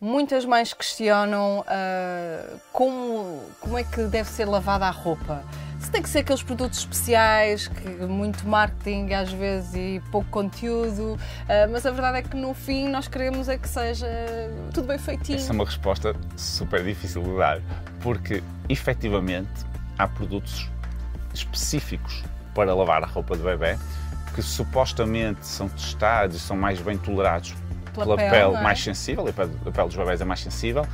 [0.00, 5.42] Muitas mães questionam uh, como, como é que deve ser lavada a roupa.
[5.80, 11.14] Se tem que ser aqueles produtos especiais, que muito marketing às vezes e pouco conteúdo,
[11.14, 11.18] uh,
[11.72, 14.06] mas a verdade é que no fim nós queremos é que seja
[14.74, 15.38] tudo bem feitinho.
[15.38, 17.62] Essa é uma resposta super difícil de dar,
[18.00, 19.64] porque efetivamente
[19.98, 20.70] há produtos
[21.32, 22.22] específicos
[22.54, 23.78] para lavar a roupa de bebê
[24.34, 27.54] que supostamente são testados e são mais bem tolerados
[28.04, 28.62] pela, pele, pele é?
[28.62, 30.86] mais sensível, a pele, a pele dos bebés é mais sensível,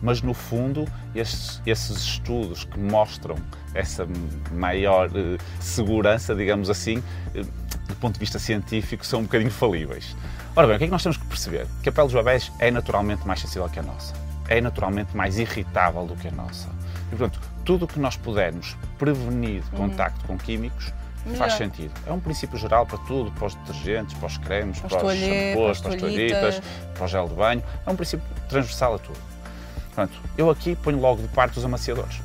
[0.00, 3.36] mas no fundo esses, esses estudos que mostram
[3.74, 4.06] essa
[4.52, 7.02] maior eh, segurança, digamos assim,
[7.34, 7.42] eh,
[7.86, 10.16] do ponto de vista científico, são um bocadinho falíveis.
[10.54, 11.66] Ora bem, o que é que nós temos que perceber?
[11.82, 14.14] Que a pele dos bebés é naturalmente mais sensível que a nossa,
[14.48, 16.68] é naturalmente mais irritável do que a nossa.
[17.12, 19.88] E, portanto, tudo o que nós pudermos prevenir uhum.
[19.88, 20.92] contacto com químicos
[21.24, 21.38] Melhor.
[21.38, 21.92] faz sentido.
[22.06, 25.18] É um princípio geral para tudo, para os detergentes, para os cremes, para, para os
[25.18, 26.62] shampoos, para as toalhitas,
[26.94, 27.62] para o gel de banho.
[27.86, 29.18] É um princípio transversal a tudo.
[29.86, 32.20] Portanto, eu aqui ponho logo de parte os amaciadores.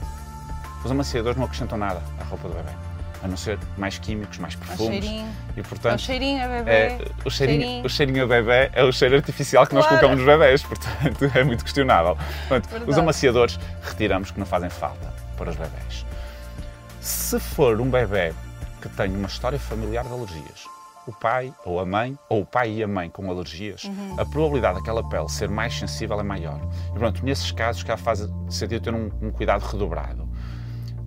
[0.83, 2.69] Os amaciadores não acrescentam nada à roupa do bebê,
[3.23, 5.05] a não ser mais químicos, mais perfumes.
[5.55, 6.71] E, portanto, o cheirinho a bebê.
[6.71, 7.85] É, o, cheirinho, cheirinho.
[7.85, 9.85] o cheirinho a bebê é o cheiro artificial que claro.
[9.85, 12.17] nós colocamos nos bebés, portanto é muito questionável.
[12.47, 16.05] Portanto, os amaciadores retiramos que não fazem falta para os bebés.
[16.99, 18.33] Se for um bebê
[18.83, 20.65] que tem uma história familiar de alergias,
[21.07, 24.15] o pai ou a mãe, ou o pai e a mãe com alergias, uhum.
[24.17, 26.59] a probabilidade daquela pele ser mais sensível é maior.
[26.93, 30.27] E pronto, nesses casos que faz sentido ter um, um, cuidado redobrado.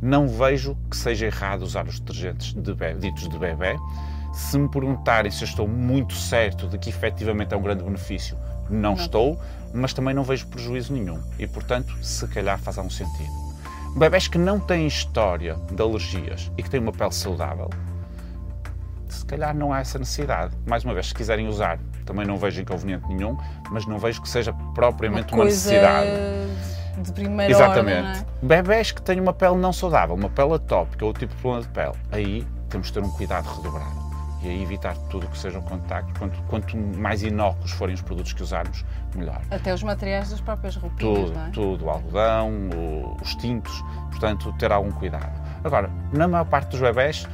[0.00, 3.77] Não vejo que seja errado usar os detergentes de bebê, ditos de bebê.
[4.32, 8.38] Se me perguntarem se eu estou muito certo de que efetivamente é um grande benefício,
[8.70, 8.94] não, não.
[8.94, 9.41] estou,
[9.74, 11.22] mas também não vejo prejuízo nenhum.
[11.38, 13.45] E portanto, se calhar faz algum sentido.
[13.97, 17.70] Bebés que não têm história de alergias e que têm uma pele saudável,
[19.08, 20.55] se calhar não há essa necessidade.
[20.66, 23.38] Mais uma vez, se quiserem usar, também não vejo inconveniente nenhum,
[23.70, 26.11] mas não vejo que seja propriamente uma, uma necessidade.
[26.98, 28.06] De primeira Exatamente.
[28.06, 28.47] Ordem, é?
[28.47, 31.69] Bebés que têm uma pele não saudável, uma pele atópica ou tipo de problema de
[31.70, 35.62] pele, aí temos de ter um cuidado redobrado e aí evitar tudo o que sejam
[35.62, 36.16] contactos.
[36.19, 39.41] Quanto, quanto, mais inócuos forem os produtos que usarmos, melhor.
[39.50, 41.50] Até os materiais das próprias roupinhas, tudo, não é?
[41.50, 45.32] Tudo, o algodão, o, os tintos, portanto, ter algum cuidado.
[45.64, 47.26] Agora, na maior parte dos bebés,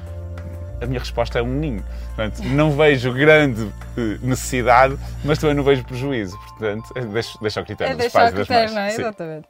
[0.80, 1.84] a minha resposta é um ninho.
[2.14, 6.36] Portanto, não vejo grande eh, necessidade, mas também não vejo prejuízo.
[6.38, 8.72] Portanto, deixo, deixo ao critério é dos pais e das mães.
[8.72, 8.88] Não é?
[8.94, 9.48] Exatamente.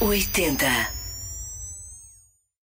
[0.00, 0.95] M80